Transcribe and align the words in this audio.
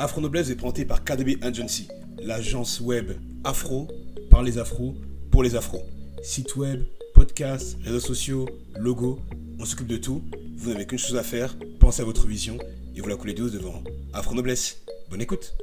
Afro 0.00 0.20
Noblesse 0.20 0.48
est 0.48 0.54
présenté 0.54 0.84
par 0.84 1.02
KDB 1.02 1.38
Agency, 1.42 1.88
l'agence 2.22 2.80
web 2.80 3.10
afro 3.42 3.88
par 4.30 4.44
les 4.44 4.56
afros 4.56 4.94
pour 5.32 5.42
les 5.42 5.56
afros. 5.56 5.82
Site 6.22 6.54
web, 6.54 6.84
podcast, 7.14 7.76
réseaux 7.82 7.98
sociaux, 7.98 8.48
logo, 8.76 9.18
on 9.58 9.64
s'occupe 9.64 9.88
de 9.88 9.96
tout. 9.96 10.22
Vous 10.56 10.70
n'avez 10.70 10.86
qu'une 10.86 11.00
chose 11.00 11.16
à 11.16 11.24
faire, 11.24 11.56
pensez 11.80 12.02
à 12.02 12.04
votre 12.04 12.28
vision 12.28 12.58
et 12.94 13.00
vous 13.00 13.08
la 13.08 13.16
coulez 13.16 13.34
douce 13.34 13.50
devant 13.50 13.82
Afro 14.12 14.36
Noblesse. 14.36 14.82
Bonne 15.10 15.20
écoute. 15.20 15.56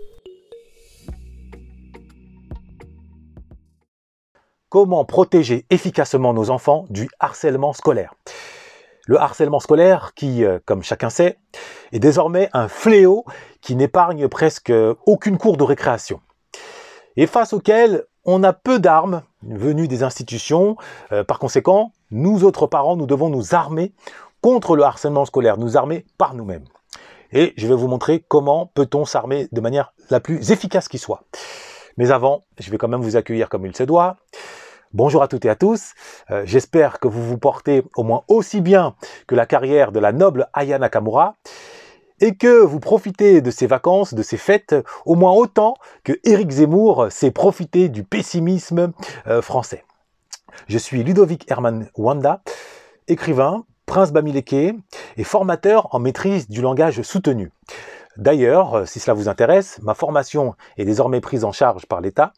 Comment 4.67 5.05
protéger 5.05 5.65
efficacement 5.70 6.33
nos 6.33 6.49
enfants 6.49 6.88
du 6.89 7.07
harcèlement 7.21 7.71
scolaire? 7.71 8.13
Le 9.07 9.19
harcèlement 9.19 9.59
scolaire 9.59 10.13
qui, 10.15 10.43
euh, 10.43 10.59
comme 10.65 10.83
chacun 10.83 11.09
sait, 11.09 11.38
est 11.91 11.99
désormais 11.99 12.49
un 12.53 12.67
fléau 12.67 13.25
qui 13.61 13.75
n'épargne 13.75 14.27
presque 14.27 14.73
aucune 15.05 15.38
cour 15.38 15.57
de 15.57 15.63
récréation. 15.63 16.21
Et 17.16 17.27
face 17.27 17.53
auquel 17.53 18.05
on 18.25 18.44
a 18.44 18.53
peu 18.53 18.80
d'armes 18.80 19.21
venues 19.44 19.88
des 19.88 20.03
institutions. 20.03 20.75
Euh, 21.11 21.23
par 21.23 21.39
conséquent, 21.39 21.91
nous 22.11 22.44
autres 22.44 22.67
parents, 22.67 22.95
nous 22.95 23.05
devons 23.05 23.30
nous 23.30 23.53
armer 23.53 23.94
contre 24.41 24.75
le 24.75 24.83
harcèlement 24.83 25.25
scolaire, 25.25 25.58
nous 25.58 25.77
armer 25.77 26.05
par 26.17 26.33
nous-mêmes. 26.33 26.66
Et 27.31 27.53
je 27.58 27.67
vais 27.67 27.75
vous 27.75 27.88
montrer 27.88 28.23
comment 28.27 28.72
peut-on 28.73 29.05
s'armer 29.05 29.47
de 29.52 29.61
manière 29.61 29.94
la 30.09 30.19
plus 30.19 30.52
efficace 30.52 30.88
qui 30.88 30.97
soit. 30.97 31.23
Mais 31.97 32.11
avant, 32.11 32.45
je 32.59 32.69
vais 32.72 32.77
quand 32.77 32.88
même 32.88 33.02
vous 33.02 33.16
accueillir 33.16 33.49
comme 33.49 33.66
il 33.66 33.75
se 33.75 33.83
doit. 33.83 34.17
Bonjour 34.95 35.22
à 35.23 35.27
toutes 35.27 35.44
et 35.44 35.49
à 35.49 35.55
tous, 35.55 35.94
euh, 36.31 36.44
j'espère 36.45 37.02
que 37.02 37.09
vous 37.09 37.22
vous 37.22 37.38
portez 37.38 37.84
au 37.98 38.03
moins 38.03 38.23
aussi 38.30 38.62
bien 38.62 38.95
que 39.27 39.36
la 39.36 39.45
carrière 39.45 39.91
de 39.91 39.99
la 39.99 40.13
noble 40.13 40.48
Aya 40.53 40.80
Nakamura 40.80 41.36
et 42.22 42.36
que 42.36 42.62
vous 42.62 42.80
profitez 42.80 43.41
de 43.41 43.52
ces 43.52 43.67
vacances, 43.67 44.13
de 44.13 44.23
ces 44.23 44.38
fêtes, 44.38 44.73
au 45.05 45.16
moins 45.16 45.34
autant 45.34 45.73
que 46.05 46.13
Éric 46.23 46.50
Zemmour 46.50 47.08
s'est 47.09 47.31
profité 47.31 47.89
du 47.89 48.06
pessimisme 48.06 48.94
euh, 49.28 49.42
français. 49.42 49.84
Je 50.69 50.78
suis 50.78 51.03
Ludovic 51.03 51.52
Herman 51.52 51.89
Wanda, 51.97 52.41
écrivain, 53.09 53.66
prince 53.86 54.14
Bamileke 54.14 54.53
et 55.17 55.23
formateur 55.25 55.94
en 55.94 56.00
maîtrise 56.00 56.47
du 56.47 56.62
langage 56.62 57.02
soutenu. 57.02 57.52
D'ailleurs, 58.17 58.75
euh, 58.75 58.85
si 58.85 58.99
cela 58.99 59.13
vous 59.13 59.27
intéresse, 59.27 59.80
ma 59.81 59.94
formation 59.94 60.55
est 60.77 60.85
désormais 60.85 61.19
prise 61.19 61.44
en 61.44 61.52
charge 61.52 61.85
par 61.85 61.99
l'État. 61.99 62.31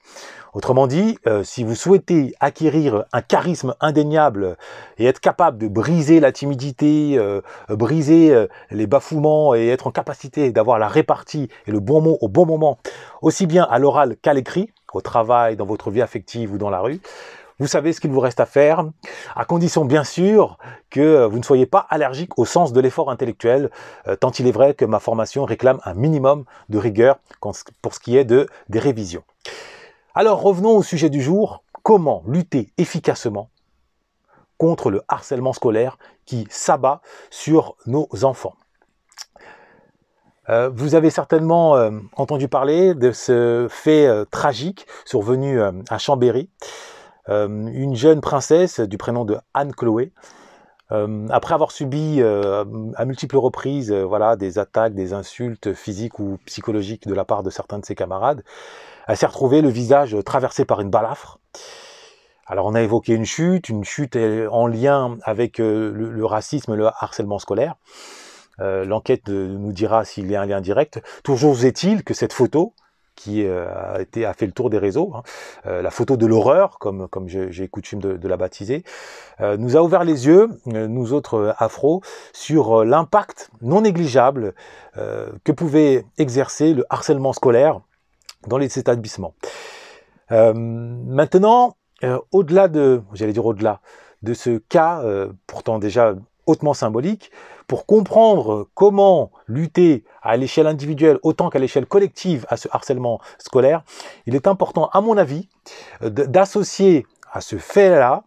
Autrement 0.53 0.87
dit, 0.87 1.19
euh, 1.27 1.43
si 1.43 1.63
vous 1.63 1.75
souhaitez 1.75 2.33
acquérir 2.39 3.05
un 3.13 3.21
charisme 3.21 3.75
indéniable 3.79 4.57
et 4.97 5.05
être 5.05 5.19
capable 5.19 5.59
de 5.59 5.67
briser 5.67 6.19
la 6.19 6.31
timidité, 6.31 7.17
euh, 7.17 7.41
briser 7.69 8.47
les 8.71 8.87
bafouements 8.87 9.53
et 9.53 9.67
être 9.67 9.87
en 9.87 9.91
capacité 9.91 10.51
d'avoir 10.51 10.79
la 10.79 10.87
répartie 10.87 11.49
et 11.67 11.71
le 11.71 11.79
bon 11.79 12.01
mot 12.01 12.17
au 12.21 12.27
bon 12.27 12.45
moment, 12.45 12.79
aussi 13.21 13.45
bien 13.45 13.63
à 13.69 13.77
l'oral 13.77 14.15
qu'à 14.17 14.33
l'écrit, 14.33 14.71
au 14.93 15.01
travail, 15.01 15.57
dans 15.57 15.65
votre 15.65 15.91
vie 15.91 16.01
affective 16.01 16.53
ou 16.53 16.57
dans 16.57 16.71
la 16.71 16.79
rue, 16.79 17.01
vous 17.59 17.67
savez 17.67 17.91
ce 17.91 17.99
qu'il 17.99 18.11
vous 18.11 18.19
reste 18.19 18.39
à 18.39 18.45
faire, 18.45 18.85
à 19.35 19.45
condition 19.45 19.83
bien 19.83 20.03
sûr 20.03 20.57
que 20.89 21.25
vous 21.25 21.39
ne 21.39 21.43
soyez 21.43 21.65
pas 21.65 21.85
allergique 21.89 22.37
au 22.37 22.45
sens 22.45 22.71
de 22.71 22.79
l'effort 22.79 23.09
intellectuel, 23.09 23.71
euh, 24.07 24.15
tant 24.15 24.31
il 24.31 24.47
est 24.47 24.51
vrai 24.51 24.73
que 24.73 24.85
ma 24.85 24.99
formation 24.99 25.43
réclame 25.43 25.79
un 25.83 25.95
minimum 25.95 26.45
de 26.69 26.77
rigueur 26.77 27.17
pour 27.39 27.93
ce 27.93 27.99
qui 27.99 28.17
est 28.17 28.25
de, 28.25 28.47
des 28.69 28.79
révisions. 28.79 29.23
Alors 30.13 30.41
revenons 30.41 30.77
au 30.77 30.83
sujet 30.83 31.09
du 31.09 31.21
jour, 31.21 31.63
comment 31.83 32.23
lutter 32.27 32.71
efficacement 32.77 33.49
contre 34.57 34.89
le 34.89 35.01
harcèlement 35.07 35.53
scolaire 35.53 35.97
qui 36.25 36.47
s'abat 36.49 37.01
sur 37.29 37.75
nos 37.87 38.07
enfants? 38.23 38.55
Euh, 40.49 40.69
vous 40.73 40.95
avez 40.95 41.09
certainement 41.09 41.75
euh, 41.75 41.91
entendu 42.15 42.47
parler 42.47 42.93
de 42.93 43.11
ce 43.11 43.67
fait 43.69 44.07
tragique 44.31 44.85
survenu 45.05 45.59
à 45.61 45.97
Chambéry. 45.97 46.49
Euh, 47.29 47.47
une 47.47 47.95
jeune 47.95 48.21
princesse 48.21 48.79
du 48.79 48.97
prénom 48.97 49.25
de 49.25 49.37
Anne 49.53 49.73
Chloé, 49.73 50.11
euh, 50.91 51.27
après 51.29 51.53
avoir 51.53 51.71
subi 51.71 52.21
euh, 52.21 52.63
à 52.95 53.05
multiples 53.05 53.37
reprises 53.37 53.91
voilà, 53.91 54.37
des 54.37 54.59
attaques, 54.59 54.93
des 54.93 55.13
insultes 55.13 55.73
physiques 55.73 56.19
ou 56.19 56.37
psychologiques 56.45 57.07
de 57.07 57.13
la 57.13 57.25
part 57.25 57.43
de 57.43 57.49
certains 57.49 57.79
de 57.79 57.85
ses 57.85 57.95
camarades, 57.95 58.43
elle 59.07 59.17
s'est 59.17 59.25
retrouvée 59.25 59.61
le 59.61 59.69
visage 59.69 60.15
traversé 60.25 60.63
par 60.63 60.79
une 60.79 60.89
balafre. 60.89 61.39
Alors 62.45 62.65
on 62.67 62.75
a 62.75 62.81
évoqué 62.81 63.13
une 63.13 63.25
chute, 63.25 63.67
une 63.67 63.83
chute 63.83 64.17
en 64.49 64.67
lien 64.67 65.17
avec 65.23 65.57
le, 65.57 66.25
racisme, 66.25 66.75
le 66.75 66.87
harcèlement 66.87 67.39
scolaire. 67.39 67.75
L'enquête 68.59 69.27
nous 69.27 69.73
dira 69.73 70.05
s'il 70.05 70.31
y 70.31 70.35
a 70.35 70.41
un 70.41 70.45
lien 70.45 70.61
direct. 70.61 71.01
Toujours 71.23 71.65
est-il 71.65 72.03
que 72.03 72.13
cette 72.13 72.31
photo, 72.31 72.73
qui 73.17 73.43
euh, 73.43 73.67
a, 73.67 74.33
fait 74.33 74.45
le 74.45 74.53
tour 74.53 74.69
des 74.69 74.77
réseaux, 74.77 75.11
hein. 75.13 75.23
euh, 75.65 75.81
la 75.81 75.89
photo 75.89 76.15
de 76.15 76.25
l'horreur, 76.25 76.79
comme, 76.79 77.09
comme 77.09 77.27
j'ai 77.27 77.67
coutume 77.67 77.99
de, 77.99 78.27
la 78.27 78.37
baptiser, 78.37 78.83
euh, 79.41 79.57
nous 79.57 79.75
a 79.75 79.81
ouvert 79.81 80.05
les 80.05 80.27
yeux, 80.27 80.49
nous 80.65 81.11
autres 81.13 81.55
afro, 81.57 82.01
sur 82.31 82.85
l'impact 82.85 83.49
non 83.61 83.81
négligeable 83.81 84.53
que 85.43 85.51
pouvait 85.51 86.05
exercer 86.17 86.73
le 86.73 86.85
harcèlement 86.89 87.33
scolaire 87.33 87.81
dans 88.47 88.57
les 88.57 88.79
établissements. 88.79 89.33
maintenant, 90.29 91.75
au-delà 92.31 92.67
de, 92.67 93.01
j'allais 93.13 93.33
dire 93.33 93.45
au-delà, 93.45 93.81
de 94.21 94.33
ce 94.33 94.57
cas, 94.57 95.03
pourtant 95.47 95.79
déjà 95.79 96.15
hautement 96.47 96.73
symbolique, 96.73 97.31
pour 97.67 97.85
comprendre 97.85 98.67
comment 98.73 99.31
lutter 99.47 100.03
à 100.21 100.37
l'échelle 100.37 100.67
individuelle 100.67 101.19
autant 101.21 101.49
qu'à 101.49 101.59
l'échelle 101.59 101.85
collective 101.85 102.45
à 102.49 102.57
ce 102.57 102.67
harcèlement 102.71 103.19
scolaire, 103.37 103.83
il 104.25 104.35
est 104.35 104.47
important, 104.47 104.89
à 104.93 105.01
mon 105.01 105.17
avis, 105.17 105.49
d'associer 106.01 107.05
à 107.31 107.41
ce 107.41 107.57
fait-là, 107.57 108.23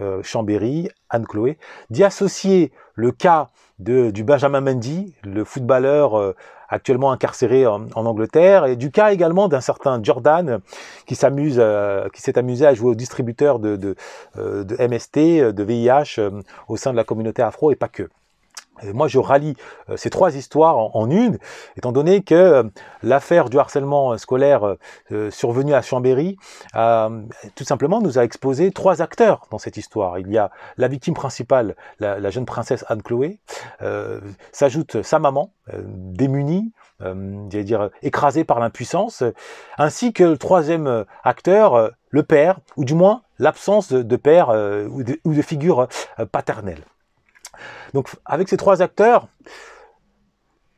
euh, 0.00 0.22
Chambéry, 0.22 0.88
Anne-Chloé, 1.10 1.58
d'y 1.90 2.02
associer 2.02 2.72
le 2.94 3.12
cas 3.12 3.48
de, 3.78 4.10
du 4.10 4.24
Benjamin 4.24 4.60
Mendy, 4.60 5.14
le 5.22 5.44
footballeur 5.44 6.18
euh, 6.18 6.34
actuellement 6.72 7.12
incarcéré 7.12 7.66
en, 7.66 7.86
Angleterre, 7.94 8.66
et 8.66 8.76
du 8.76 8.90
cas 8.90 9.12
également 9.12 9.48
d'un 9.48 9.60
certain 9.60 10.02
Jordan 10.02 10.60
qui 11.06 11.14
s'amuse, 11.14 11.58
euh, 11.58 12.08
qui 12.12 12.20
s'est 12.22 12.38
amusé 12.38 12.66
à 12.66 12.74
jouer 12.74 12.90
au 12.90 12.94
distributeur 12.94 13.58
de, 13.58 13.76
de, 13.76 13.94
de 14.36 14.86
MST, 14.86 15.52
de 15.52 15.62
VIH 15.62 16.20
au 16.68 16.76
sein 16.76 16.92
de 16.92 16.96
la 16.96 17.04
communauté 17.04 17.42
afro 17.42 17.70
et 17.70 17.76
pas 17.76 17.88
que 17.88 18.08
moi, 18.92 19.08
je 19.08 19.18
rallie 19.18 19.54
euh, 19.90 19.96
ces 19.96 20.10
trois 20.10 20.36
histoires 20.36 20.76
en, 20.96 21.10
une, 21.10 21.38
étant 21.76 21.92
donné 21.92 22.22
que 22.22 22.34
euh, 22.34 22.62
l'affaire 23.02 23.48
du 23.48 23.58
harcèlement 23.58 24.16
scolaire 24.18 24.76
euh, 25.12 25.30
survenu 25.30 25.74
à 25.74 25.82
Chambéry, 25.82 26.36
tout 27.54 27.64
simplement, 27.64 28.00
nous 28.00 28.18
a 28.18 28.24
exposé 28.24 28.70
trois 28.70 29.02
acteurs 29.02 29.46
dans 29.50 29.58
cette 29.58 29.76
histoire. 29.76 30.18
Il 30.18 30.30
y 30.30 30.38
a 30.38 30.50
la 30.76 30.88
victime 30.88 31.14
principale, 31.14 31.76
la, 31.98 32.30
jeune 32.30 32.46
princesse 32.46 32.84
Anne-Chloé, 32.88 33.38
s'ajoute 34.52 35.02
sa 35.02 35.18
maman, 35.18 35.52
démunie, 35.74 36.72
j'allais 37.00 37.64
dire 37.64 37.90
écrasée 38.02 38.44
par 38.44 38.60
l'impuissance, 38.60 39.22
ainsi 39.78 40.12
que 40.12 40.24
le 40.24 40.38
troisième 40.38 41.04
acteur, 41.24 41.90
le 42.10 42.22
père, 42.22 42.58
ou 42.76 42.84
du 42.84 42.94
moins 42.94 43.22
l'absence 43.38 43.92
de, 43.92 44.16
père 44.16 44.48
ou 44.50 45.02
de 45.02 45.42
figure 45.42 45.88
paternelle. 46.30 46.84
Donc 47.94 48.10
avec 48.24 48.48
ces 48.48 48.56
trois 48.56 48.82
acteurs, 48.82 49.28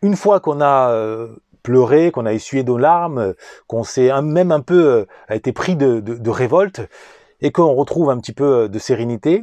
une 0.03 0.17
fois 0.17 0.41
qu'on 0.41 0.61
a 0.61 0.91
euh, 0.91 1.37
pleuré, 1.63 2.11
qu'on 2.11 2.27
a 2.27 2.33
essuyé 2.33 2.63
nos 2.63 2.77
larmes, 2.77 3.35
qu'on 3.67 3.85
s'est 3.85 4.11
même 4.23 4.53
un 4.53 4.61
peu 4.61 4.85
euh, 4.85 5.07
été 5.31 5.53
pris 5.53 5.77
de, 5.77 6.31
révolte, 6.31 6.83
et 7.41 7.53
qu'on 7.53 7.75
retrouve 7.75 8.11
un 8.11 8.19
petit 8.19 8.33
peu 8.33 8.65
euh, 8.65 8.69
de 8.69 8.79
sérénité, 8.79 9.43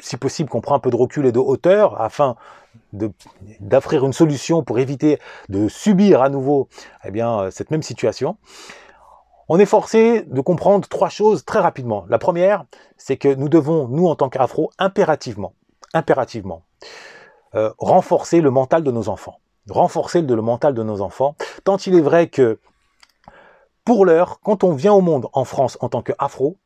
si 0.00 0.16
possible 0.16 0.48
qu'on 0.48 0.60
prend 0.60 0.74
un 0.74 0.80
peu 0.80 0.90
de 0.90 0.96
recul 0.96 1.26
et 1.26 1.32
de 1.32 1.38
hauteur 1.38 2.00
afin 2.00 2.36
d'offrir 2.92 4.04
une 4.04 4.12
solution 4.12 4.62
pour 4.62 4.78
éviter 4.78 5.18
de 5.48 5.68
subir 5.68 6.22
à 6.22 6.28
nouveau 6.28 6.68
eh 7.04 7.10
bien, 7.10 7.50
cette 7.50 7.70
même 7.70 7.82
situation, 7.82 8.36
on 9.48 9.58
est 9.58 9.66
forcé 9.66 10.22
de 10.22 10.40
comprendre 10.40 10.88
trois 10.88 11.08
choses 11.08 11.44
très 11.44 11.58
rapidement. 11.58 12.04
La 12.08 12.18
première, 12.18 12.64
c'est 12.96 13.16
que 13.16 13.32
nous 13.34 13.48
devons, 13.48 13.88
nous 13.88 14.06
en 14.06 14.14
tant 14.14 14.28
qu'afro, 14.28 14.70
impérativement, 14.78 15.52
impérativement, 15.96 16.62
euh, 17.54 17.72
renforcer 17.78 18.40
le 18.40 18.50
mental 18.50 18.82
de 18.82 18.90
nos 18.90 19.08
enfants. 19.08 19.38
Renforcer 19.68 20.22
le, 20.22 20.42
mental 20.42 20.74
de 20.74 20.82
nos 20.84 21.00
enfants, 21.00 21.34
tant 21.64 21.76
il 21.78 21.96
est 21.96 22.00
vrai 22.00 22.28
que 22.28 22.60
pour 23.84 24.06
l'heure, 24.06 24.38
quand 24.44 24.62
on 24.62 24.72
vient 24.72 24.92
au 24.92 25.00
monde 25.00 25.26
en 25.32 25.44
France 25.44 25.76
en 25.80 25.88
tant 25.88 26.02
qu'afro, 26.02 26.56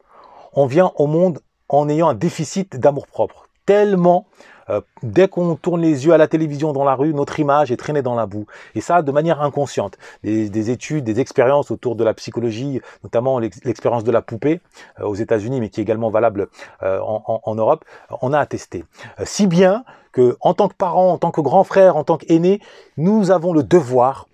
on 0.52 0.66
vient 0.66 0.92
au 0.96 1.06
monde 1.06 1.40
en 1.68 1.88
ayant 1.88 2.08
un 2.08 2.14
déficit 2.14 2.76
d'amour-propre. 2.76 3.48
Tellement, 3.64 4.26
euh, 4.70 4.81
dès 5.02 5.28
qu'on 5.28 5.56
tourne 5.56 5.81
les 5.81 6.06
yeux 6.06 6.12
à 6.12 6.19
la 6.19 6.28
télévision 6.28 6.72
dans 6.72 6.84
la 6.84 6.94
rue, 6.94 7.12
notre 7.12 7.38
image 7.40 7.70
est 7.70 7.76
traînée 7.76 8.02
dans 8.02 8.14
la 8.14 8.26
boue. 8.26 8.46
Et 8.75 8.81
ça, 8.81 9.02
de 9.02 9.12
manière 9.12 9.43
inconsciente. 9.43 9.99
Des, 10.22 10.70
études, 10.70 11.05
des 11.05 11.20
expériences 11.20 11.70
autour 11.70 11.96
de 11.96 12.05
la 12.05 12.14
psychologie, 12.14 12.81
notamment 13.05 13.38
l'expérience 13.38 14.05
de 14.05 14.11
la 14.11 14.22
poupée 14.22 14.61
euh, 15.00 15.05
aux 15.05 15.14
États-Unis, 15.14 15.61
mais 15.61 15.69
qui 15.69 15.81
est 15.81 15.82
également 15.82 16.11
valable 16.11 16.49
en, 16.82 17.40
en, 17.44 17.55
Europe, 17.55 17.84
on 18.22 18.32
a 18.32 18.38
attesté. 18.38 18.84
si 19.25 19.46
bien 19.46 19.84
que, 20.12 20.37
en 20.40 20.55
tant 20.55 20.69
que 20.69 20.75
parents, 20.75 21.12
en 21.12 21.19
tant 21.19 21.31
que 21.31 21.40
grands 21.40 21.64
frères, 21.64 21.96
en 21.96 22.05
tant 22.05 22.16
qu'aînés, 22.16 22.61
nous 22.96 23.31
avons 23.31 23.52
le 23.52 23.62
devoir 23.62 24.26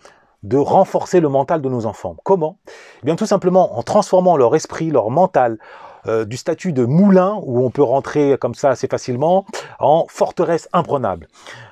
de 0.43 0.57
renforcer 0.57 1.21
le 1.21 1.29
mental 1.29 1.61
de 1.61 1.69
nos 1.69 1.87
enfants. 1.87 2.17
Comment? 2.23 2.59
Eh 3.03 3.07
bien 3.07 3.17
tout 3.17 3.27
simplement 3.27 3.79
en 3.79 3.83
transformant 3.83 4.37
leur 4.37 4.55
esprit, 4.55 4.91
leur 4.91 5.11
mental, 5.11 5.59
euh, 6.07 6.25
du 6.25 6.37
statut 6.37 6.73
de 6.73 6.85
moulin, 6.85 7.39
où 7.43 7.65
on 7.65 7.71
peut 7.71 7.83
rentrer 7.83 8.37
comme 8.39 8.55
ça 8.55 8.71
assez 8.71 8.87
facilement, 8.87 9.45
en 9.79 10.07
forteresse 10.09 10.69
imprenable. 10.73 11.29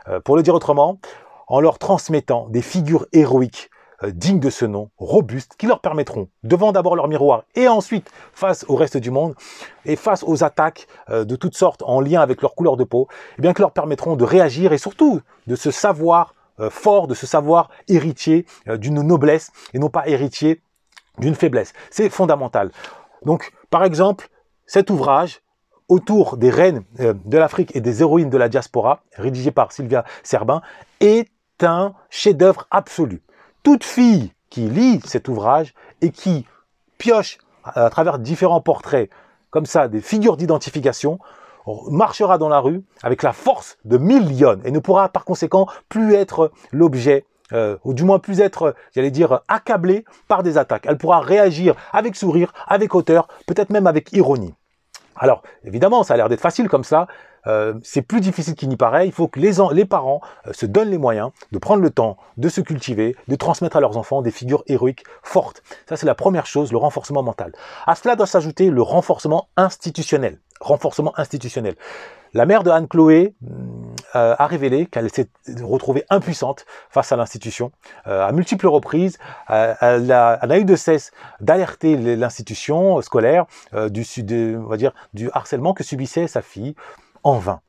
Euh, 0.08 0.20
pour 0.20 0.36
le 0.36 0.42
dire 0.42 0.54
autrement, 0.54 0.98
en 1.46 1.60
leur 1.60 1.78
transmettant 1.78 2.48
des 2.48 2.62
figures 2.62 3.06
héroïques 3.12 3.70
euh, 4.02 4.10
dignes 4.10 4.40
de 4.40 4.50
ce 4.50 4.64
nom, 4.64 4.90
robustes, 4.98 5.54
qui 5.56 5.66
leur 5.66 5.80
permettront, 5.80 6.28
devant 6.42 6.72
d'abord 6.72 6.96
leur 6.96 7.06
miroir 7.06 7.44
et 7.54 7.68
ensuite 7.68 8.10
face 8.32 8.64
au 8.68 8.74
reste 8.74 8.96
du 8.96 9.10
monde, 9.10 9.34
et 9.84 9.96
face 9.96 10.24
aux 10.26 10.42
attaques 10.42 10.86
de 11.10 11.36
toutes 11.36 11.56
sortes 11.56 11.82
en 11.82 12.00
lien 12.00 12.20
avec 12.20 12.42
leur 12.42 12.54
couleur 12.54 12.76
de 12.76 12.84
peau, 12.84 13.06
eh 13.38 13.42
bien 13.42 13.52
que 13.52 13.62
leur 13.62 13.72
permettront 13.72 14.16
de 14.16 14.24
réagir 14.24 14.72
et 14.72 14.78
surtout 14.78 15.20
de 15.46 15.56
se 15.56 15.70
savoir 15.70 16.34
fort, 16.70 17.06
de 17.06 17.14
se 17.14 17.26
savoir 17.26 17.68
héritier 17.88 18.46
d'une 18.66 19.02
noblesse 19.02 19.52
et 19.74 19.78
non 19.78 19.90
pas 19.90 20.08
héritier 20.08 20.62
d'une 21.18 21.34
faiblesse. 21.34 21.72
C'est 21.90 22.08
fondamental. 22.08 22.70
Donc, 23.24 23.52
par 23.70 23.84
exemple, 23.84 24.28
cet 24.66 24.90
ouvrage 24.90 25.40
autour 25.88 26.36
des 26.36 26.50
reines 26.50 26.82
euh, 27.00 27.14
de 27.24 27.38
l'Afrique 27.38 27.74
et 27.76 27.80
des 27.80 28.00
héroïnes 28.00 28.30
de 28.30 28.38
la 28.38 28.48
diaspora, 28.48 29.02
rédigé 29.16 29.50
par 29.50 29.72
Sylvia 29.72 30.04
Serbin, 30.22 30.62
est 31.00 31.28
un 31.62 31.94
chef-d'œuvre 32.10 32.66
absolu. 32.70 33.22
Toute 33.62 33.84
fille 33.84 34.32
qui 34.50 34.68
lit 34.68 35.00
cet 35.04 35.28
ouvrage 35.28 35.74
et 36.00 36.10
qui 36.10 36.46
pioche 36.98 37.38
à 37.64 37.88
travers 37.90 38.18
différents 38.18 38.60
portraits, 38.60 39.10
comme 39.50 39.66
ça, 39.66 39.88
des 39.88 40.00
figures 40.00 40.36
d'identification, 40.36 41.18
marchera 41.90 42.36
dans 42.38 42.48
la 42.48 42.60
rue 42.60 42.82
avec 43.02 43.22
la 43.22 43.32
force 43.32 43.78
de 43.84 43.96
millions 43.96 44.60
et 44.64 44.70
ne 44.70 44.78
pourra 44.78 45.08
par 45.08 45.24
conséquent 45.24 45.66
plus 45.88 46.14
être 46.14 46.52
l'objet 46.72 47.24
euh, 47.54 47.76
ou 47.84 47.94
du 47.94 48.04
moins 48.04 48.18
plus 48.18 48.40
être, 48.40 48.74
j'allais 48.94 49.10
dire, 49.10 49.40
accablée 49.48 50.04
par 50.28 50.42
des 50.42 50.58
attaques. 50.58 50.86
Elle 50.88 50.98
pourra 50.98 51.20
réagir 51.20 51.74
avec 51.92 52.16
sourire, 52.16 52.52
avec 52.66 52.94
hauteur, 52.94 53.28
peut-être 53.46 53.70
même 53.70 53.86
avec 53.86 54.12
ironie. 54.12 54.54
Alors, 55.16 55.42
évidemment, 55.64 56.02
ça 56.02 56.14
a 56.14 56.16
l'air 56.16 56.28
d'être 56.28 56.40
facile 56.40 56.68
comme 56.68 56.84
ça. 56.84 57.06
Euh, 57.46 57.74
c'est 57.82 58.02
plus 58.02 58.20
difficile 58.20 58.54
qu'il 58.54 58.68
n'y 58.68 58.76
paraît. 58.76 59.06
Il 59.06 59.12
faut 59.12 59.28
que 59.28 59.38
les, 59.38 59.84
parents 59.84 60.20
euh, 60.46 60.52
se 60.52 60.66
donnent 60.66 60.90
les 60.90 60.98
moyens 60.98 61.30
de 61.52 61.58
prendre 61.58 61.82
le 61.82 61.90
temps 61.90 62.16
de 62.36 62.48
se 62.48 62.60
cultiver, 62.60 63.16
de 63.28 63.36
transmettre 63.36 63.76
à 63.76 63.80
leurs 63.80 63.96
enfants 63.96 64.22
des 64.22 64.30
figures 64.30 64.64
héroïques 64.66 65.04
fortes. 65.22 65.62
Ça, 65.88 65.96
c'est 65.96 66.06
la 66.06 66.14
première 66.14 66.46
chose, 66.46 66.72
le 66.72 66.78
renforcement 66.78 67.22
mental. 67.22 67.52
À 67.86 67.94
cela 67.94 68.16
doit 68.16 68.26
s'ajouter 68.26 68.70
le 68.70 68.82
renforcement 68.82 69.48
institutionnel. 69.56 70.38
Renforcement 70.64 71.12
institutionnel. 71.18 71.76
La 72.32 72.46
mère 72.46 72.62
de 72.64 72.70
Anne-Chloé 72.70 73.34
mm, 73.42 73.94
euh, 74.16 74.34
a 74.38 74.46
révélé 74.46 74.86
qu'elle 74.86 75.10
s'est 75.10 75.28
retrouvée 75.62 76.04
impuissante 76.08 76.64
face 76.88 77.12
à 77.12 77.16
l'institution. 77.16 77.70
Euh, 78.06 78.26
à 78.26 78.32
multiples 78.32 78.66
reprises, 78.66 79.18
euh, 79.50 79.74
elle, 79.80 80.10
a, 80.10 80.58
eu 80.58 80.64
de 80.64 80.74
cesse 80.74 81.12
d'alerter 81.40 82.16
l'institution 82.16 83.00
scolaire 83.02 83.44
du, 83.90 84.04
on 84.56 84.66
va 84.66 84.76
dire, 84.78 84.92
du 85.12 85.30
harcèlement 85.32 85.74
que 85.74 85.84
subissait 85.84 86.26
sa 86.26 86.40
fille 86.40 86.74
en 87.22 87.38
vain. 87.38 87.60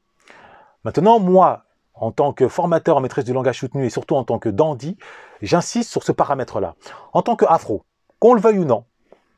Maintenant, 0.86 1.20
moi, 1.20 1.66
en 1.94 2.12
tant 2.12 2.32
que 2.32 2.48
formateur 2.48 2.98
en 2.98 3.02
maîtrise 3.02 3.26
du 3.26 3.34
langage 3.34 3.60
soutenu 3.60 3.86
et 3.86 3.90
surtout 3.90 4.16
en 4.16 4.24
tant 4.24 4.40
que 4.40 4.50
dandy, 4.50 4.98
j'insiste 5.42 5.92
sur 5.92 6.04
ce 6.04 6.14
paramètre-là. 6.14 6.76
En 7.12 7.22
tant 7.22 7.36
qu'afro, 7.36 7.84
qu'on 8.20 8.34
le 8.34 8.42
veuille 8.42 8.60
ou 8.60 8.66
non, 8.66 8.86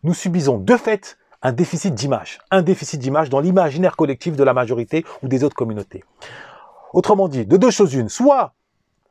nous 0.03 0.13
subissons 0.13 0.57
de 0.57 0.77
fait 0.77 1.17
un 1.41 1.51
déficit 1.51 1.93
d'image, 1.93 2.39
un 2.51 2.61
déficit 2.61 2.99
d'image 2.99 3.29
dans 3.29 3.39
l'imaginaire 3.39 3.95
collectif 3.95 4.35
de 4.35 4.43
la 4.43 4.53
majorité 4.53 5.05
ou 5.23 5.27
des 5.27 5.43
autres 5.43 5.55
communautés. 5.55 6.03
Autrement 6.93 7.27
dit, 7.27 7.45
de 7.45 7.57
deux 7.57 7.71
choses 7.71 7.93
une, 7.93 8.09
soit 8.09 8.53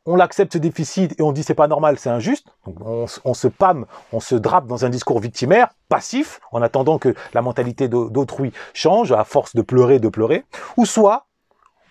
on 0.06 0.16
l'accepte 0.16 0.52
ce 0.52 0.58
déficit 0.58 1.18
et 1.18 1.22
on 1.22 1.32
dit 1.32 1.42
c'est 1.42 1.54
pas 1.54 1.66
normal, 1.66 1.98
c'est 1.98 2.10
injuste, 2.10 2.46
on, 2.64 3.34
se 3.34 3.48
pâme, 3.48 3.86
on 4.12 4.20
se 4.20 4.36
drape 4.36 4.66
dans 4.66 4.84
un 4.84 4.88
discours 4.88 5.18
victimaire, 5.18 5.68
passif, 5.88 6.40
en 6.52 6.62
attendant 6.62 6.98
que 6.98 7.14
la 7.34 7.42
mentalité 7.42 7.88
d'autrui 7.88 8.52
change 8.72 9.12
à 9.12 9.24
force 9.24 9.56
de 9.56 9.62
pleurer, 9.62 9.98
de 9.98 10.08
pleurer, 10.08 10.44
ou 10.76 10.86
soit 10.86 11.26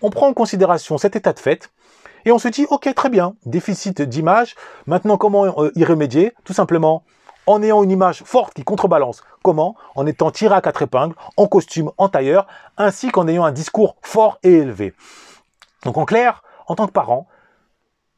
on 0.02 0.10
prend 0.10 0.28
en 0.28 0.34
considération 0.34 0.98
cet 0.98 1.14
état 1.14 1.32
de 1.32 1.38
fait 1.38 1.70
et 2.24 2.32
on 2.32 2.38
se 2.38 2.48
dit 2.48 2.66
ok 2.70 2.92
très 2.94 3.10
bien, 3.10 3.36
déficit 3.44 4.02
d'image, 4.02 4.56
maintenant 4.86 5.16
comment 5.16 5.62
euh, 5.62 5.70
y 5.76 5.84
remédier? 5.84 6.32
Tout 6.44 6.54
simplement 6.54 7.04
en 7.46 7.62
ayant 7.62 7.82
une 7.82 7.90
image 7.90 8.22
forte 8.24 8.54
qui 8.54 8.64
contrebalance. 8.64 9.22
Comment? 9.42 9.76
En 9.94 10.06
étant 10.06 10.30
tiré 10.30 10.54
à 10.54 10.60
quatre 10.60 10.82
épingles, 10.82 11.14
en 11.36 11.46
costume, 11.46 11.90
en 11.96 12.08
tailleur, 12.08 12.46
ainsi 12.76 13.10
qu'en 13.10 13.28
ayant 13.28 13.44
un 13.44 13.52
discours 13.52 13.96
fort 14.02 14.38
et 14.42 14.52
élevé. 14.52 14.94
Donc 15.84 15.96
en 15.96 16.04
clair, 16.04 16.42
en 16.66 16.74
tant 16.74 16.86
que 16.86 16.92
parent, 16.92 17.26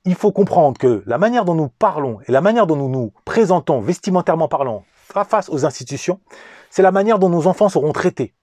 il 0.05 0.15
faut 0.15 0.33
comprendre 0.33 0.79
que 0.79 1.03
la 1.07 1.19
manière 1.19 1.45
dont 1.45 1.55
nous 1.55 1.69
parlons 1.69 2.21
et 2.27 2.33
la 2.33 2.41
manière 2.41 2.67
dont 2.67 2.77
nous 2.77 2.89
nous 2.89 3.13
présentons 3.25 3.81
vestimentairement 3.81 4.49
parlant 4.49 4.85
face 5.29 5.49
aux 5.49 5.67
institutions, 5.67 6.21
c'est 6.71 6.83
la 6.83 6.93
manière 6.93 7.19
dont 7.19 7.29
nos 7.29 7.47
enfants 7.47 7.69
seront 7.69 7.93
traités. 7.93 8.35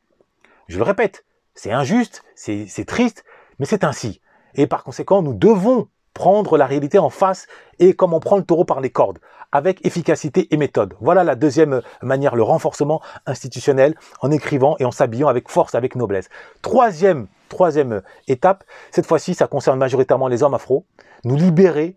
Je 0.67 0.77
le 0.77 0.83
répète, 0.83 1.25
c'est 1.53 1.71
injuste, 1.71 2.23
c'est 2.35 2.85
triste, 2.88 3.23
mais 3.59 3.65
c'est 3.65 3.83
ainsi. 3.83 4.21
Et 4.55 4.67
par 4.67 4.83
conséquent, 4.83 5.21
nous 5.21 5.33
devons 5.33 5.88
prendre 6.15 6.57
la 6.57 6.65
réalité 6.65 6.97
en 6.97 7.12
face 7.12 7.45
et 7.77 7.94
comme 7.94 8.13
on 8.13 8.19
prend 8.19 8.38
le 8.38 8.44
taureau 8.44 8.65
par 8.65 8.81
les 8.81 8.89
cordes, 8.89 9.19
avec 9.51 9.85
efficacité 9.85 10.47
et 10.50 10.57
méthode. 10.57 10.95
Voilà 11.00 11.23
la 11.23 11.35
deuxième 11.35 11.81
manière, 12.01 12.35
le 12.35 12.41
renforcement 12.41 13.01
institutionnel, 13.27 13.95
en 14.21 14.31
écrivant 14.31 14.75
et 14.79 14.85
en 14.85 14.91
s'habillant 14.91 15.27
avec 15.27 15.50
force, 15.50 15.75
avec 15.75 15.95
noblesse. 15.95 16.29
Troisième, 16.63 17.27
troisième 17.50 18.01
étape, 18.27 18.63
cette 18.91 19.06
fois-ci, 19.06 19.35
ça 19.35 19.45
concerne 19.45 19.77
majoritairement 19.77 20.27
les 20.27 20.41
hommes 20.41 20.56
afro, 20.56 20.85
nous 21.25 21.35
libérer 21.35 21.95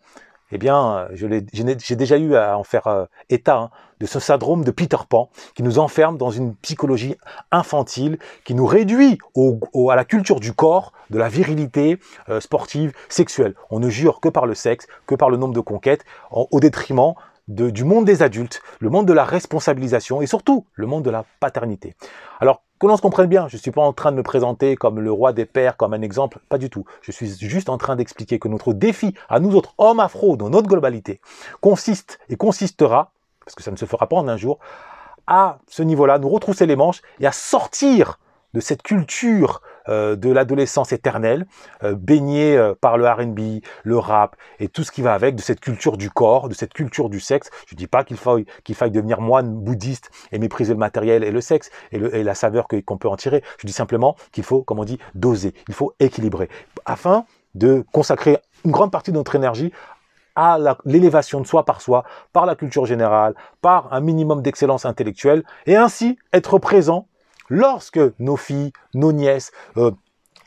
eh 0.51 0.59
bien, 0.59 1.09
j'ai 1.13 1.97
déjà 1.97 2.17
eu 2.19 2.35
à 2.35 2.57
en 2.59 2.65
faire 2.65 2.87
euh, 2.87 3.05
état 3.29 3.57
hein, 3.57 3.71
de 4.01 4.07
ce 4.07 4.21
syndrome 4.21 4.65
de 4.65 4.71
Peter 4.71 4.97
Pan 5.09 5.31
qui 5.55 5.63
nous 5.63 5.79
enferme 5.79 6.17
dans 6.17 6.31
une 6.31 6.55
psychologie 6.57 7.17
infantile, 7.51 8.19
qui 8.45 8.55
nous 8.55 8.67
réduit 8.67 9.19
à 9.37 9.97
la 9.97 10.05
culture 10.05 10.41
du 10.41 10.53
corps, 10.53 10.93
de 11.11 11.19
la 11.19 11.29
virilité 11.29 11.99
euh, 12.29 12.41
sportive, 12.41 12.93
sexuelle. 13.09 13.55
On 13.71 13.81
ne 13.81 13.89
jure 13.89 14.21
que 14.21 14.29
par 14.29 14.47
le 14.47 14.55
sexe, 14.55 14.87
que 15.07 15.15
par 15.15 15.31
le 15.31 15.37
nombre 15.37 15.55
de 15.55 15.61
conquêtes, 15.61 16.05
au 16.31 16.61
détriment 16.61 17.15
du 17.49 17.85
monde 17.85 18.05
des 18.05 18.23
adultes, 18.23 18.61
le 18.79 18.91
monde 18.91 19.07
de 19.07 19.13
la 19.13 19.25
responsabilisation 19.25 20.21
et 20.21 20.27
surtout 20.27 20.67
le 20.75 20.87
monde 20.87 21.03
de 21.03 21.11
la 21.11 21.25
paternité. 21.41 21.95
Alors, 22.41 22.63
que 22.79 22.87
l'on 22.87 22.97
se 22.97 23.03
comprenne 23.03 23.27
bien, 23.27 23.49
je 23.49 23.57
ne 23.57 23.61
suis 23.61 23.71
pas 23.71 23.83
en 23.83 23.93
train 23.93 24.13
de 24.13 24.17
me 24.17 24.23
présenter 24.23 24.77
comme 24.77 25.01
le 25.01 25.11
roi 25.11 25.33
des 25.33 25.45
pères, 25.45 25.77
comme 25.77 25.95
un 25.95 26.03
exemple, 26.03 26.39
pas 26.49 26.59
du 26.59 26.71
tout. 26.71 26.85
Je 27.03 27.11
suis 27.11 27.29
juste 27.39 27.69
en 27.69 27.79
train 27.79 27.97
d'expliquer 27.97 28.39
que 28.39 28.49
notre 28.49 28.73
défi 28.73 29.15
à 29.29 29.41
nous 29.41 29.55
autres 29.55 29.75
hommes 29.79 30.01
afro 30.01 30.37
dans 30.37 30.51
notre 30.51 30.69
globalité 30.69 31.21
consiste 31.61 32.19
et 32.29 32.37
consistera, 32.37 33.13
parce 33.45 33.55
que 33.55 33.63
ça 33.63 33.71
ne 33.71 33.77
se 33.77 33.85
fera 33.85 34.09
pas 34.09 34.17
en 34.17 34.29
un 34.29 34.37
jour, 34.37 34.59
à 35.27 35.59
ce 35.69 35.83
niveau-là, 35.83 36.19
nous 36.19 36.29
retrousser 36.29 36.67
les 36.67 36.77
manches 36.77 37.03
et 37.21 37.27
à 37.27 37.33
sortir 37.33 38.19
de 38.55 38.61
cette 38.61 38.83
culture 38.83 39.61
de 39.89 40.31
l'adolescence 40.31 40.93
éternelle, 40.93 41.47
euh, 41.83 41.95
baignée 41.95 42.57
euh, 42.57 42.75
par 42.79 42.99
le 42.99 43.07
R&B, 43.07 43.63
le 43.85 43.99
rap 43.99 44.37
et 44.61 44.69
tout 44.69 44.85
ce 44.85 44.93
qui 44.93 45.03
va 45.03 45.15
avec, 45.15 45.35
de 45.35 45.41
cette 45.41 45.61
culture 45.61 45.97
du 45.97 46.11
corps, 46.11 46.49
de 46.49 46.55
cette 46.55 46.73
culture 46.73 47.09
du 47.09 47.21
sexe. 47.21 47.51
Je 47.67 47.75
dis 47.75 47.87
pas 47.87 48.05
qu'il 48.05 48.17
faille 48.17 48.45
qu'il 48.65 48.75
faille 48.75 48.91
devenir 48.91 49.21
moine 49.21 49.55
bouddhiste 49.55 50.11
et 50.33 50.39
mépriser 50.39 50.73
le 50.73 50.79
matériel 50.79 51.25
et 51.25 51.31
le 51.31 51.41
sexe 51.41 51.71
et, 51.93 51.99
le, 51.99 52.15
et 52.15 52.23
la 52.23 52.35
saveur 52.35 52.67
qu'on 52.69 52.99
peut 52.99 53.09
en 53.09 53.17
tirer. 53.17 53.43
Je 53.59 53.67
dis 53.67 53.73
simplement 53.73 54.17
qu'il 54.33 54.45
faut, 54.45 54.63
comme 54.63 54.79
on 54.79 54.85
dit, 54.85 54.99
doser. 55.15 55.55
Il 55.69 55.75
faut 55.75 55.95
équilibrer 56.01 56.49
afin 56.85 57.25
de 57.55 57.85
consacrer 57.93 58.39
une 58.65 58.71
grande 58.71 58.91
partie 58.91 59.11
de 59.11 59.17
notre 59.17 59.35
énergie 59.35 59.73
à 60.37 60.57
l'élévation 60.85 61.41
de 61.41 61.47
soi 61.47 61.65
par 61.65 61.81
soi, 61.81 62.05
par 62.33 62.47
la 62.47 62.55
culture 62.55 62.87
générale, 62.87 63.35
par 63.61 63.93
un 63.93 64.01
minimum 64.01 64.41
d'excellence 64.41 64.87
intellectuelle, 64.87 65.43
et 65.67 65.75
ainsi 65.75 66.17
être 66.33 66.59
présent 66.59 67.09
lorsque 67.49 68.01
nos 68.19 68.37
filles, 68.37 68.73
nos 68.95 69.13
nièces, 69.13 69.53
euh, 69.77 69.91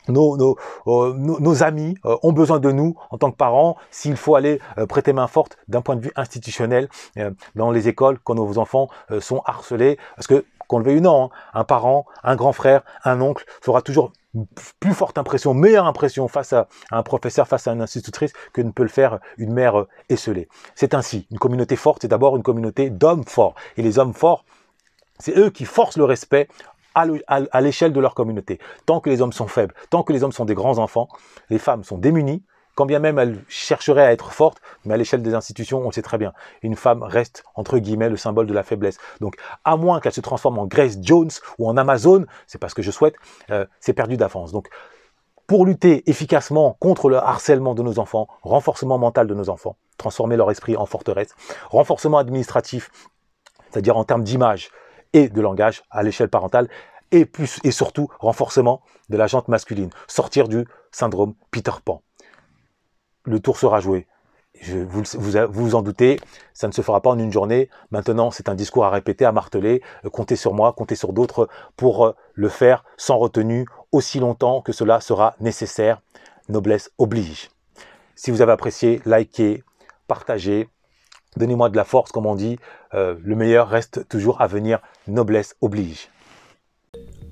nos, 0.08 0.56
euh, 0.88 1.14
nos, 1.14 1.62
amis 1.62 1.96
euh, 2.04 2.16
ont 2.24 2.32
besoin 2.32 2.58
de 2.58 2.72
nous 2.72 2.96
en 3.10 3.18
tant 3.18 3.30
que 3.30 3.36
parents, 3.36 3.76
s'il 3.90 4.16
faut 4.16 4.34
aller 4.34 4.58
prêter 4.88 5.12
main 5.12 5.28
forte 5.28 5.56
d'un 5.68 5.80
point 5.80 5.94
de 5.94 6.00
vue 6.00 6.12
institutionnel 6.16 6.88
dans 7.54 7.70
les 7.70 7.86
écoles 7.86 8.18
quand 8.24 8.34
nos 8.34 8.58
enfants 8.58 8.88
sont 9.20 9.42
harcelés, 9.44 9.98
parce 10.16 10.26
que 10.26 10.44
qu'on 10.66 10.78
le 10.78 10.84
veuille 10.84 10.98
ou 10.98 11.02
non, 11.02 11.24
hein, 11.24 11.30
un 11.54 11.64
parent, 11.64 12.06
un 12.24 12.34
grand 12.34 12.52
frère, 12.52 12.82
un 13.04 13.20
oncle 13.20 13.44
fera 13.60 13.82
toujours 13.82 14.12
plus 14.80 14.94
forte 14.94 15.18
impression, 15.18 15.52
meilleure 15.52 15.86
impression 15.86 16.26
face 16.28 16.54
à, 16.54 16.66
un 16.90 17.02
professeur, 17.02 17.46
face 17.46 17.68
à 17.68 17.72
une 17.72 17.82
institutrice 17.82 18.32
que 18.52 18.62
ne 18.62 18.70
peut 18.70 18.82
le 18.82 18.88
faire 18.88 19.18
une 19.36 19.52
mère 19.52 19.84
esselée. 20.08 20.48
C'est 20.74 20.94
ainsi, 20.94 21.26
une 21.30 21.38
communauté 21.38 21.76
forte, 21.76 22.02
c'est 22.02 22.08
d'abord 22.08 22.36
une 22.36 22.42
communauté 22.42 22.88
d'hommes 22.88 23.24
forts. 23.24 23.54
Et 23.76 23.82
les 23.82 23.98
hommes 23.98 24.14
forts, 24.14 24.44
c'est 25.18 25.36
eux 25.36 25.50
qui 25.50 25.66
forcent 25.66 25.98
le 25.98 26.04
respect 26.04 26.48
à 26.94 27.60
l'échelle 27.60 27.92
de 27.92 28.00
leur 28.00 28.14
communauté. 28.14 28.58
Tant 28.86 29.00
que 29.00 29.10
les 29.10 29.22
hommes 29.22 29.32
sont 29.32 29.48
faibles, 29.48 29.74
tant 29.90 30.02
que 30.02 30.12
les 30.12 30.24
hommes 30.24 30.32
sont 30.32 30.44
des 30.44 30.54
grands 30.54 30.78
enfants, 30.78 31.08
les 31.50 31.58
femmes 31.58 31.84
sont 31.84 31.98
démunies, 31.98 32.42
quand 32.74 32.86
bien 32.86 32.98
même 32.98 33.18
elles 33.18 33.44
chercheraient 33.48 34.04
à 34.04 34.12
être 34.12 34.32
fortes, 34.32 34.58
mais 34.84 34.94
à 34.94 34.96
l'échelle 34.96 35.22
des 35.22 35.34
institutions, 35.34 35.80
on 35.80 35.90
sait 35.90 36.02
très 36.02 36.18
bien, 36.18 36.32
une 36.62 36.76
femme 36.76 37.02
reste, 37.02 37.44
entre 37.54 37.78
guillemets, 37.78 38.08
le 38.08 38.16
symbole 38.16 38.46
de 38.46 38.54
la 38.54 38.62
faiblesse. 38.62 38.98
Donc, 39.20 39.36
à 39.64 39.76
moins 39.76 40.00
qu'elle 40.00 40.12
se 40.12 40.20
transforme 40.20 40.58
en 40.58 40.66
Grace 40.66 40.96
Jones 41.00 41.30
ou 41.58 41.68
en 41.68 41.76
Amazon, 41.76 42.24
c'est 42.46 42.58
pas 42.58 42.68
ce 42.68 42.74
que 42.74 42.82
je 42.82 42.90
souhaite, 42.90 43.14
euh, 43.50 43.66
c'est 43.80 43.92
perdu 43.92 44.16
d'avance. 44.16 44.52
Donc, 44.52 44.68
pour 45.46 45.66
lutter 45.66 46.08
efficacement 46.08 46.76
contre 46.80 47.10
le 47.10 47.16
harcèlement 47.16 47.74
de 47.74 47.82
nos 47.82 47.98
enfants, 47.98 48.28
renforcement 48.42 48.96
mental 48.96 49.26
de 49.26 49.34
nos 49.34 49.50
enfants, 49.50 49.76
transformer 49.98 50.36
leur 50.36 50.50
esprit 50.50 50.76
en 50.76 50.86
forteresse, 50.86 51.34
renforcement 51.68 52.18
administratif, 52.18 52.90
c'est-à-dire 53.70 53.96
en 53.96 54.04
termes 54.04 54.22
d'image 54.22 54.70
et 55.12 55.28
de 55.28 55.40
langage 55.40 55.82
à 55.90 56.02
l'échelle 56.02 56.28
parentale, 56.28 56.68
et, 57.10 57.26
plus, 57.26 57.60
et 57.62 57.70
surtout 57.70 58.08
renforcement 58.18 58.80
de 59.10 59.16
la 59.16 59.26
jante 59.26 59.48
masculine, 59.48 59.90
sortir 60.08 60.48
du 60.48 60.66
syndrome 60.90 61.34
Peter 61.50 61.72
Pan. 61.84 62.02
Le 63.24 63.38
tour 63.38 63.58
sera 63.58 63.80
joué. 63.80 64.06
Vous, 64.64 65.02
vous, 65.14 65.32
vous 65.50 65.74
en 65.74 65.82
doutez, 65.82 66.20
ça 66.52 66.68
ne 66.68 66.72
se 66.72 66.82
fera 66.82 67.00
pas 67.00 67.10
en 67.10 67.18
une 67.18 67.32
journée. 67.32 67.68
Maintenant, 67.90 68.30
c'est 68.30 68.48
un 68.48 68.54
discours 68.54 68.84
à 68.84 68.90
répéter, 68.90 69.24
à 69.24 69.32
marteler. 69.32 69.82
Comptez 70.12 70.36
sur 70.36 70.54
moi, 70.54 70.72
comptez 70.72 70.94
sur 70.94 71.12
d'autres 71.12 71.48
pour 71.76 72.06
euh, 72.06 72.14
le 72.34 72.48
faire 72.48 72.84
sans 72.96 73.18
retenue 73.18 73.66
aussi 73.90 74.20
longtemps 74.20 74.62
que 74.62 74.72
cela 74.72 75.00
sera 75.00 75.34
nécessaire. 75.40 76.00
Noblesse 76.48 76.90
oblige. 76.98 77.50
Si 78.14 78.30
vous 78.30 78.40
avez 78.40 78.52
apprécié, 78.52 79.00
likez, 79.04 79.64
partagez. 80.06 80.68
Donnez-moi 81.36 81.70
de 81.70 81.76
la 81.76 81.84
force, 81.84 82.12
comme 82.12 82.26
on 82.26 82.34
dit. 82.34 82.58
Euh, 82.94 83.16
le 83.22 83.36
meilleur 83.36 83.68
reste 83.68 84.06
toujours 84.08 84.40
à 84.40 84.46
venir. 84.46 84.80
Noblesse 85.08 85.56
oblige. 85.60 86.08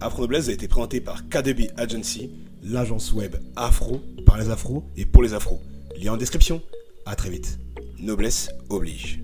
Afro 0.00 0.23
Noblesse 0.23 0.49
a 0.49 0.52
été 0.52 0.69
présenté 0.69 1.00
par 1.00 1.28
KDB 1.28 1.71
Agency, 1.76 2.30
l'agence 2.62 3.12
web 3.12 3.37
afro 3.57 4.00
par 4.25 4.38
les 4.38 4.49
afros 4.50 4.85
et 4.97 5.04
pour 5.04 5.23
les 5.23 5.35
afros. 5.35 5.61
Lien 6.00 6.14
en 6.14 6.16
description. 6.16 6.62
À 7.04 7.14
très 7.14 7.28
vite. 7.28 7.59
Noblesse 7.99 8.50
oblige. 8.71 9.21